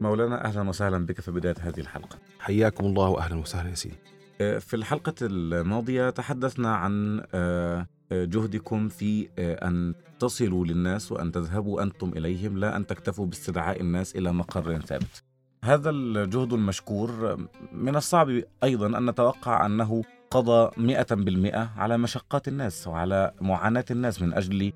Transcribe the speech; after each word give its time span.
مولانا 0.00 0.44
أهلا 0.44 0.68
وسهلا 0.68 1.06
بك 1.06 1.20
في 1.20 1.30
بداية 1.30 1.54
هذه 1.60 1.80
الحلقة. 1.80 2.18
حياكم 2.40 2.86
الله 2.86 3.08
واهلا 3.08 3.36
وسهلا 3.36 3.70
يا 3.70 3.74
سيدي. 3.74 3.96
آه، 4.40 4.58
في 4.58 4.76
الحلقة 4.76 5.14
الماضية 5.22 6.10
تحدثنا 6.10 6.74
عن 6.74 7.22
آه، 7.34 7.86
آه، 8.12 8.24
جهدكم 8.24 8.88
في 8.88 9.28
أن 9.38 9.94
تصلوا 10.18 10.66
للناس 10.66 11.12
وأن 11.12 11.32
تذهبوا 11.32 11.82
أنتم 11.82 12.12
إليهم 12.16 12.58
لا 12.58 12.76
أن 12.76 12.86
تكتفوا 12.86 13.26
باستدعاء 13.26 13.80
الناس 13.80 14.16
إلى 14.16 14.32
مقر 14.32 14.80
ثابت. 14.80 15.22
هذا 15.64 15.90
الجهد 15.90 16.52
المشكور 16.52 17.38
من 17.72 17.96
الصعب 17.96 18.42
أيضا 18.64 18.98
أن 18.98 19.10
نتوقع 19.10 19.66
أنه 19.66 20.02
قضى 20.30 20.70
مئة 20.76 21.14
بالمئة 21.14 21.70
على 21.76 21.98
مشقات 21.98 22.48
الناس 22.48 22.88
وعلى 22.88 23.32
معاناة 23.40 23.84
الناس 23.90 24.22
من 24.22 24.34
أجل 24.34 24.72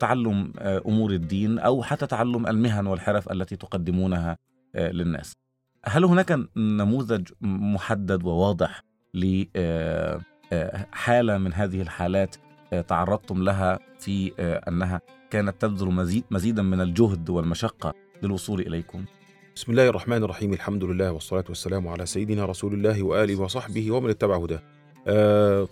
تعلم 0.00 0.52
آه، 0.58 0.82
أمور 0.86 1.10
الدين 1.10 1.58
أو 1.58 1.82
حتى 1.82 2.06
تعلم 2.06 2.46
المهن 2.46 2.86
والحرف 2.86 3.32
التي 3.32 3.56
تقدمونها 3.56 4.38
آه، 4.74 4.90
للناس. 4.90 5.32
هل 5.84 6.04
هناك 6.04 6.38
نموذج 6.56 7.28
محدد 7.40 8.24
وواضح 8.24 8.82
لحالة 10.52 11.38
من 11.38 11.52
هذه 11.52 11.82
الحالات 11.82 12.36
آه، 12.72 12.80
تعرضتم 12.80 13.42
لها 13.42 13.78
في 13.98 14.32
آه، 14.38 14.62
أنها 14.68 15.00
كانت 15.30 15.62
تبذل 15.62 15.88
مزيد 15.88 16.24
مزيدا 16.30 16.62
من 16.62 16.80
الجهد 16.80 17.30
والمشقة 17.30 17.94
للوصول 18.22 18.60
إليكم؟ 18.60 19.04
بسم 19.56 19.72
الله 19.72 19.88
الرحمن 19.88 20.22
الرحيم 20.22 20.52
الحمد 20.52 20.84
لله 20.84 21.12
والصلاة 21.12 21.44
والسلام 21.48 21.88
على 21.88 22.06
سيدنا 22.06 22.44
رسول 22.44 22.74
الله 22.74 23.02
وآله 23.02 23.40
وصحبه 23.40 23.90
ومن 23.90 24.10
اتبع 24.10 24.36
هداه. 24.36 24.56
آه 24.56 24.71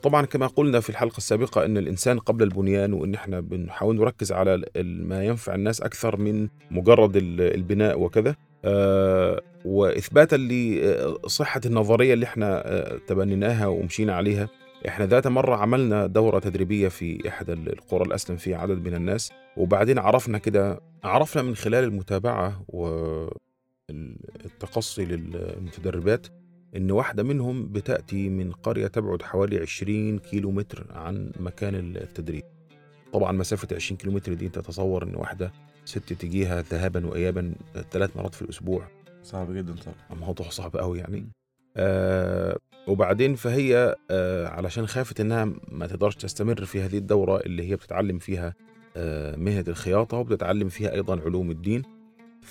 طبعا 0.02 0.26
كما 0.26 0.46
قلنا 0.46 0.80
في 0.80 0.90
الحلقة 0.90 1.16
السابقة 1.16 1.64
أن 1.64 1.78
الإنسان 1.78 2.18
قبل 2.18 2.42
البنيان 2.42 2.92
وأن 2.92 3.14
إحنا 3.14 3.40
بنحاول 3.40 3.96
نركز 3.96 4.32
على 4.32 4.64
ما 4.76 5.24
ينفع 5.24 5.54
الناس 5.54 5.80
أكثر 5.80 6.16
من 6.16 6.48
مجرد 6.70 7.16
ال- 7.16 7.40
البناء 7.54 8.00
وكذا. 8.00 8.34
آه 8.64 9.42
وإثباتا 9.64 10.36
لصحة 10.36 11.60
النظرية 11.66 12.14
اللي 12.14 12.26
إحنا 12.26 12.62
آه 12.66 12.98
تبنيناها 13.06 13.66
ومشينا 13.66 14.14
عليها. 14.14 14.48
إحنا 14.88 15.06
ذات 15.06 15.26
مرة 15.26 15.56
عملنا 15.56 16.06
دورة 16.06 16.38
تدريبية 16.38 16.88
في 16.88 17.28
إحدى 17.28 17.52
القرى 17.52 18.02
الأسلم 18.02 18.36
فيها 18.36 18.58
عدد 18.58 18.84
من 18.88 18.94
الناس 18.94 19.32
وبعدين 19.56 19.98
عرفنا 19.98 20.38
كده 20.38 20.80
عرفنا 21.04 21.42
من 21.42 21.54
خلال 21.56 21.84
المتابعة 21.84 22.62
والتقصي 23.88 25.04
للمتدربات 25.04 26.26
إن 26.76 26.90
واحدة 26.90 27.22
منهم 27.22 27.66
بتأتي 27.72 28.28
من 28.28 28.52
قرية 28.52 28.86
تبعد 28.86 29.22
حوالي 29.22 29.58
20 29.58 30.18
كيلو 30.18 30.50
متر 30.50 30.86
عن 30.90 31.32
مكان 31.40 31.74
التدريب. 31.74 32.44
طبعا 33.12 33.32
مسافة 33.32 33.76
20 33.76 33.98
كيلو 33.98 34.12
متر 34.12 34.32
دي 34.34 34.48
تتصور 34.48 35.02
إن 35.04 35.14
واحدة 35.14 35.52
ست 35.84 36.12
تجيها 36.12 36.62
ذهابا 36.62 37.06
وإيابا 37.06 37.54
ثلاث 37.90 38.16
مرات 38.16 38.34
في 38.34 38.42
الأسبوع. 38.42 38.88
صعب 39.22 39.52
جدا 39.52 39.74
طبعا. 39.74 39.94
الموضوع 40.12 40.48
صعب 40.48 40.76
قوي 40.76 40.98
يعني. 40.98 41.26
آه 41.76 42.56
وبعدين 42.88 43.34
فهي 43.34 43.96
آه 44.10 44.46
علشان 44.48 44.86
خافت 44.86 45.20
إنها 45.20 45.44
ما 45.68 45.86
تقدرش 45.86 46.14
تستمر 46.14 46.64
في 46.64 46.80
هذه 46.80 46.98
الدورة 46.98 47.40
اللي 47.40 47.70
هي 47.70 47.76
بتتعلم 47.76 48.18
فيها 48.18 48.54
آه 48.96 49.36
مهنة 49.36 49.64
الخياطة 49.68 50.16
وبتتعلم 50.16 50.68
فيها 50.68 50.92
أيضا 50.92 51.20
علوم 51.20 51.50
الدين 51.50 51.82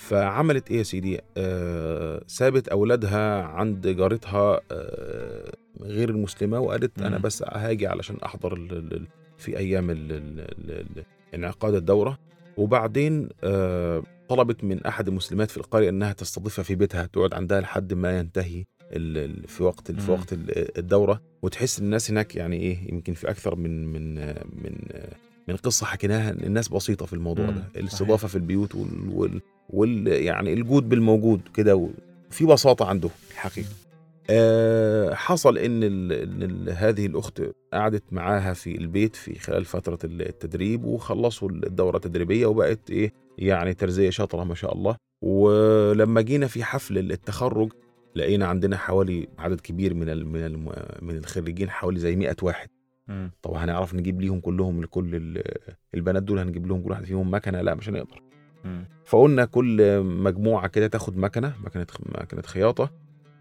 فعملت 0.00 0.70
إيه 0.70 0.78
يا 0.78 0.82
سيدي 0.82 1.20
آه 1.36 2.22
سابت 2.26 2.68
أولادها 2.68 3.42
عند 3.42 3.88
جارتها 3.88 4.60
آه 4.72 5.52
غير 5.82 6.10
المسلمة 6.10 6.60
وقالت 6.60 6.98
أنا. 7.02 7.18
بس 7.18 7.44
هاجي 7.48 7.86
علشان 7.86 8.16
أحضر 8.24 8.54
ال 8.54 8.72
ال 8.94 9.06
في 9.38 9.58
أيام 9.58 9.90
ال 9.90 11.04
انعقاد 11.34 11.74
الدورة 11.74 12.18
وبعدين 12.56 13.28
آه 13.44 14.02
طلبت 14.28 14.64
من 14.64 14.84
أحد 14.86 15.08
المسلمات 15.08 15.50
في 15.50 15.56
القرية 15.56 15.88
إنها 15.88 16.12
تستضيفها 16.12 16.62
في 16.62 16.74
بيتها 16.74 17.06
تقعد 17.06 17.34
عندها 17.34 17.60
لحد 17.60 17.94
ما 17.94 18.18
ينتهي 18.18 18.64
في 19.46 19.62
وقت 19.62 19.92
في. 19.92 20.10
وقت 20.10 20.32
ال- 20.32 20.78
الدورة 20.78 21.20
وتحس 21.42 21.78
الناس 21.78 22.10
هناك 22.10 22.36
يعني 22.36 22.56
إيه 22.56 22.88
يمكن 22.92 23.14
في 23.14 23.30
أكثر 23.30 23.56
من 23.56 23.86
من 23.86 24.14
من 24.62 24.76
من 25.50 25.56
قصة 25.56 25.86
حكيناها 25.86 26.30
الناس 26.30 26.68
بسيطة 26.68 27.06
في 27.06 27.12
الموضوع 27.12 27.46
مم. 27.46 27.50
ده. 27.52 27.80
الاستضافة 27.80 28.28
في 28.28 28.34
البيوت 28.36 28.74
وال, 28.74 29.10
وال, 29.12 29.40
وال 29.70 30.06
يعني 30.06 30.52
الجود 30.52 30.88
بالموجود 30.88 31.40
كده 31.54 31.76
وفي 32.30 32.46
بساطة 32.46 32.86
عنده 32.86 33.10
الحقيقة 33.30 33.68
آه، 34.30 35.14
حصل 35.14 35.58
إن, 35.58 35.82
ال 35.82 36.12
ال 36.42 36.70
هذه 36.76 37.06
الأخت 37.06 37.42
قعدت 37.72 38.02
معاها 38.12 38.52
في 38.52 38.78
البيت 38.78 39.16
في 39.16 39.38
خلال 39.38 39.64
فترة 39.64 39.98
التدريب 40.04 40.84
وخلصوا 40.84 41.50
الدورة 41.50 41.96
التدريبية 41.96 42.46
وبقت 42.46 42.90
إيه 42.90 43.12
يعني 43.38 43.74
ترزية 43.74 44.10
شاطرة 44.10 44.44
ما 44.44 44.54
شاء 44.54 44.74
الله 44.74 44.96
ولما 45.22 46.20
جينا 46.20 46.46
في 46.46 46.64
حفل 46.64 46.98
التخرج 46.98 47.72
لقينا 48.16 48.46
عندنا 48.46 48.76
حوالي 48.76 49.28
عدد 49.38 49.60
كبير 49.60 49.94
من 49.94 50.08
ال 50.08 50.26
من 50.26 50.40
ال 50.46 50.58
من 51.02 51.16
الخريجين 51.16 51.70
حوالي 51.70 51.98
زي 52.00 52.16
100 52.16 52.36
واحد 52.42 52.68
مم. 53.10 53.30
طبعا 53.42 53.64
هنعرف 53.64 53.94
نجيب 53.94 54.20
ليهم 54.20 54.40
كلهم 54.40 54.82
لكل 54.82 55.14
ال- 55.14 55.42
البنات 55.94 56.22
دول 56.22 56.38
هنجيب 56.38 56.66
لهم 56.66 56.82
كل 56.82 56.90
واحد 56.90 57.04
فيهم 57.04 57.34
مكنة 57.34 57.60
لا 57.60 57.74
مش 57.74 57.88
هنقدر 57.88 58.22
مم. 58.64 58.84
فقلنا 59.04 59.44
كل 59.44 60.00
مجموعة 60.02 60.66
كده 60.68 60.86
تاخد 60.86 61.16
مكنة 61.16 61.52
مكنة 61.64 61.86
مكنة 62.20 62.42
خياطة 62.42 62.90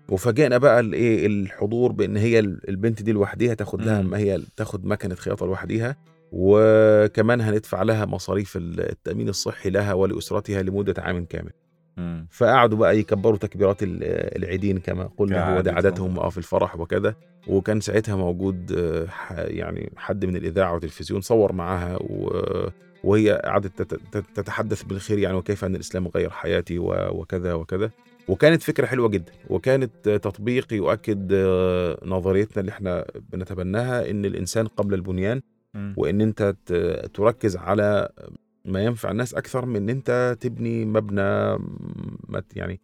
وفاجئنا 0.10 0.58
بقى 0.58 0.80
الايه 0.80 1.28
الحضور 1.28 1.92
بإن 1.92 2.18
هي 2.18 2.40
البنت 2.40 3.02
دي 3.02 3.12
لوحديها 3.12 3.54
تاخد 3.54 3.82
لها. 3.82 4.02
ما 4.02 4.18
هي 4.18 4.42
تاخد 4.58 4.86
مكنة 4.86 5.16
خياطة 5.16 5.46
لوحديها 5.46 5.96
وكمان 6.32 7.42
هندفع 7.42 7.84
لها 7.84 8.06
مصاريف 8.06 8.58
التأمين 8.58 9.30
الصحي 9.30 9.70
لها 9.70 9.94
ولأسرتها 9.94 10.62
لمدة 10.62 10.94
عام 10.98 11.26
كامل 11.26 11.52
مم. 11.98 12.28
فقعدوا 12.32 12.78
بقى 12.78 13.00
يكبروا 13.00 13.38
تكبيرات 13.38 13.84
ال- 13.84 14.04
العيدين 14.38 14.78
كما 14.80 15.10
قلنا 15.18 15.56
هو 15.58 15.62
ده. 15.62 15.72
عادتهم 15.74 16.20
آه 16.20 16.30
في 16.30 16.38
الفرح 16.38 16.80
وكذا 16.80 17.16
وكان 17.50 17.82
ساعتها 17.82 18.16
موجود 18.16 18.72
آه، 18.78 19.08
يعني 19.32 19.92
حد 19.98 20.26
من 20.26 20.36
الإذاعة 20.36 20.74
والتلفزيون 20.74 21.22
صور 21.22 21.54
معاها 21.54 21.98
و- 22.02 22.70
وهي 23.04 23.42
قعدت 23.46 23.82
تت- 23.82 24.00
تت- 24.12 24.26
تتحدث 24.36 24.84
بالخير 24.84 25.18
يعني 25.20 25.38
وكيف 25.38 25.66
أن 25.66 25.76
الإسلام 25.76 26.08
غير 26.08 26.30
حياتي 26.30 26.80
وكذا 26.80 27.54
وكذا 27.54 27.92
وكانت 28.28 28.62
فكرة 28.64 28.86
حلوة 28.86 29.10
جدا 29.10 29.32
وكانت 29.50 30.10
تطبيق 30.10 30.74
يؤكد 30.74 31.30
آه، 31.34 32.00
نظريتنا 32.06 32.60
اللي 32.62 32.72
إحنا 32.72 33.06
بنتبناها 33.32 34.10
إن 34.10 34.26
الإنسان 34.26 34.68
قبل 34.68 34.94
البنيان. 34.94 35.42
وإن 35.98 36.22
أنت 36.22 36.56
تركز 37.14 37.58
على 37.58 38.10
ما 38.66 38.84
ينفع 38.84 39.12
الناس 39.12 39.34
أكثر 39.34 39.66
من 39.66 39.76
إن 39.76 39.90
أنت 39.90 40.38
تبني 40.42 40.86
مبنى 40.86 41.58
يعني 42.56 42.80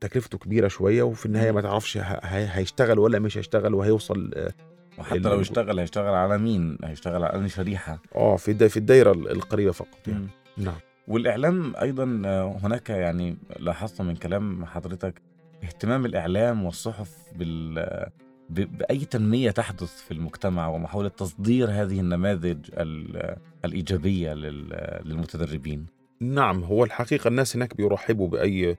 تكلفته 0.00 0.38
كبيرة 0.38 0.68
شوية 0.68 1.02
وفي 1.02 1.26
النهاية 1.26 1.52
ما 1.52 1.60
تعرفش 1.60 1.98
هيشتغل 2.22 2.98
ولا 2.98 3.18
مش 3.18 3.38
هيشتغل 3.38 3.74
وهيوصل 3.74 4.30
آه 4.34 4.52
وحتى 4.98 5.18
لو 5.18 5.40
اشتغل 5.40 5.78
هيشتغل 5.80 6.14
على 6.14 6.38
مين؟ 6.38 6.78
هيشتغل 6.84 7.24
على 7.24 7.34
أنهي 7.38 7.48
شريحة؟ 7.48 7.98
آه، 8.14 8.36
في 8.36 8.68
في 8.68 8.76
الدايرة 8.76 9.12
القريبة 9.12 9.72
فقط 9.72 10.08
يعني. 10.08 10.26
نعم 10.56 10.74
والإعلام 11.08 11.76
أيضا 11.76 12.22
آه، 12.24 12.56
هناك 12.62 12.90
يعني 12.90 13.36
لاحظت 13.58 14.00
من 14.02 14.16
كلام 14.16 14.64
حضرتك 14.64 15.22
اهتمام 15.64 16.06
الإعلام 16.06 16.64
والصحف 16.64 17.10
بال 17.36 18.06
بأي 18.50 18.98
تنمية 19.04 19.50
تحدث 19.50 20.02
في 20.02 20.10
المجتمع 20.14 20.68
ومحاوله 20.68 21.08
تصدير 21.08 21.70
هذه 21.70 22.00
النماذج 22.00 22.58
ال- 22.72 23.36
الإيجابية 23.64 24.32
لل- 24.34 25.00
للمتدربين 25.04 25.86
نعم 26.20 26.64
هو 26.64 26.84
الحقيقة 26.84 27.28
الناس 27.28 27.56
هناك 27.56 27.76
بيرحبوا 27.76 28.28
بأي 28.28 28.76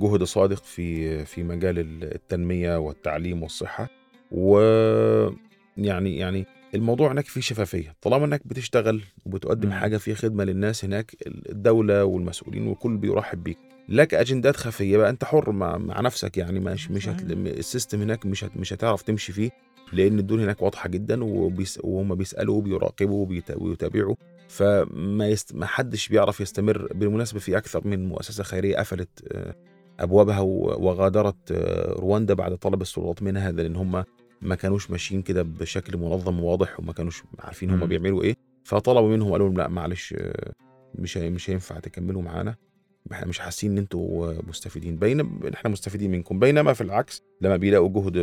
جهد 0.00 0.22
صادق 0.22 0.64
في 0.64 1.24
في 1.24 1.42
مجال 1.42 1.78
التنمية 2.04 2.78
والتعليم 2.78 3.42
والصحة. 3.42 3.88
و 4.32 4.60
يعني 5.76 6.16
يعني 6.16 6.46
الموضوع 6.74 7.12
هناك 7.12 7.24
فيه 7.24 7.40
شفافية. 7.40 7.94
طالما 8.02 8.24
إنك 8.24 8.46
بتشتغل 8.46 9.02
وبتقدم 9.26 9.68
مم. 9.68 9.74
حاجة 9.74 9.96
فيها 9.96 10.14
خدمة 10.14 10.44
للناس 10.44 10.84
هناك 10.84 11.16
الدولة 11.26 12.04
والمسؤولين 12.04 12.66
والكل 12.66 12.96
بيرحب 12.96 13.42
بيك. 13.42 13.58
لك 13.88 14.14
أجندات 14.14 14.56
خفية 14.56 14.96
بقى. 14.96 15.10
أنت 15.10 15.24
حر 15.24 15.52
مع, 15.52 15.78
مع 15.78 16.00
نفسك 16.00 16.36
يعني. 16.38 16.60
مش 16.60 16.90
مش 16.90 17.08
هت... 17.08 17.22
السيستم 17.32 18.02
هناك 18.02 18.26
مش 18.26 18.44
هت... 18.44 18.56
مش 18.56 18.72
هتعرف 18.72 19.02
تمشي 19.02 19.32
فيه 19.32 19.50
لأن 19.92 20.18
الدنيا 20.18 20.44
هناك 20.44 20.62
واضحة 20.62 20.88
جدا 20.88 21.24
وبيس... 21.24 21.78
وهم 21.84 22.14
بيسألوا 22.14 22.56
وبيراقبوا 22.56 23.22
وبيت... 23.22 23.50
ويتابعوا. 23.56 24.14
فما 24.48 25.28
يست... 25.28 25.54
ما 25.54 25.66
حدش 25.66 26.08
بيعرف 26.08 26.40
يستمر. 26.40 26.86
بالمناسبة 26.94 27.40
في 27.40 27.56
أكثر 27.56 27.86
من 27.86 28.08
مؤسسة 28.08 28.44
خيرية 28.44 28.76
قفلت 28.76 29.08
أبوابها 30.00 30.40
و- 30.40 30.86
وغادرت 30.86 31.52
آه، 31.52 31.92
رواندا 31.92 32.34
بعد 32.34 32.56
طلب 32.56 32.82
السلطات 32.82 33.22
منها 33.22 33.50
لأن 33.52 33.76
هم 33.76 34.04
ما 34.42 34.54
كانوش 34.54 34.90
ماشيين 34.90 35.22
كده 35.22 35.42
بشكل 35.42 35.96
منظم 35.98 36.40
وواضح 36.40 36.80
وما 36.80 36.92
كانوش 36.92 37.22
عارفين 37.38 37.70
هم. 37.70 37.86
بيعملوا 37.86 38.22
إيه. 38.22 38.34
فطلبوا 38.64 39.08
منهم 39.08 39.32
قالوا 39.32 39.48
لهم 39.48 39.56
لأ 39.56 39.68
معلش 39.68 40.14
آه، 40.18 40.52
مش 40.94 41.16
مش 41.16 41.50
هينفع 41.50 41.78
تكملوا 41.78 42.22
معانا. 42.22 42.54
إحنا 43.12 43.26
مش 43.26 43.38
حاسين 43.38 43.72
إن 43.72 43.78
أنتوا 43.78 44.34
مستفيدين. 44.48 44.96
بين 44.96 45.44
إحنا 45.54 45.70
مستفيدين 45.70 46.10
منكم. 46.10 46.38
بينما 46.38 46.72
في 46.72 46.80
العكس 46.80 47.22
لما 47.40 47.56
بيلاقوا 47.56 47.88
جهد 47.88 48.16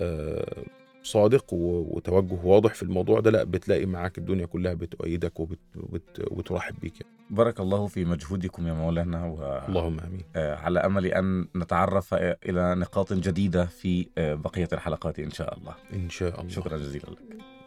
آه، 0.00 0.64
صادق 1.02 1.52
وتوجه 1.52 2.38
واضح 2.44 2.74
في 2.74 2.82
الموضوع 2.82 3.20
ده 3.20 3.30
لا 3.30 3.44
بتلاقي 3.44 3.86
معاك 3.86 4.18
الدنيا 4.18 4.46
كلها 4.46 4.74
بتؤيدك 4.74 5.40
وبت 5.40 5.58
وبت 5.76 6.22
وبترحب 6.30 6.74
بيك 6.80 7.00
يعني. 7.00 7.12
بارك 7.30 7.60
الله 7.60 7.86
في 7.86 8.04
مجهودكم 8.04 8.66
يا 8.66 8.72
مولانا 8.72 9.24
و... 9.26 9.62
اللهم 9.68 10.00
آمين. 10.00 10.22
آه، 10.36 10.56
على 10.56 10.80
أمل 10.80 11.06
أن 11.06 11.46
نتعرف 11.56 12.14
إلى 12.14 12.74
نقاط 12.74 13.12
جديدة 13.12 13.66
في 13.66 14.08
آه، 14.18 14.34
بقية 14.34 14.68
الحلقات 14.72 15.18
إن 15.18 15.30
شاء 15.30 15.58
الله. 15.58 15.74
إن 15.92 16.10
شاء 16.10 16.40
الله. 16.40 16.50
شكرا 16.50 16.76
جزيلا 16.78 17.04
لك. 17.10 17.18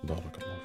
بارك 0.03 0.37
الله 0.43 0.57